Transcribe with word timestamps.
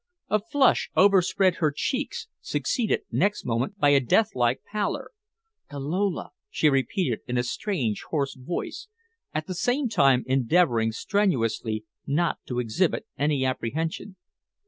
A 0.31 0.39
flush 0.39 0.89
overspread 0.97 1.57
her 1.57 1.71
cheeks, 1.71 2.27
succeeded 2.41 3.03
next 3.11 3.45
moment 3.45 3.77
by 3.77 3.89
a 3.89 3.99
death 3.99 4.31
like 4.33 4.63
pallor. 4.63 5.11
"The 5.69 5.79
Lola!" 5.79 6.31
she 6.49 6.69
repeated 6.69 7.19
in 7.27 7.37
a 7.37 7.43
strange, 7.43 8.01
hoarse 8.09 8.33
voice, 8.33 8.87
at 9.31 9.45
the 9.45 9.53
same 9.53 9.89
time 9.89 10.23
endeavoring 10.25 10.91
strenuously 10.91 11.85
not 12.07 12.39
to 12.47 12.57
exhibit 12.57 13.05
any 13.19 13.45
apprehension. 13.45 14.15